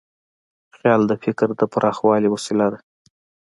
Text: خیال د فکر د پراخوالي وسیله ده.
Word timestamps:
خیال 0.75 1.01
د 1.07 1.13
فکر 1.23 1.47
د 1.59 1.61
پراخوالي 1.73 2.29
وسیله 2.31 2.65
ده. 2.71 2.79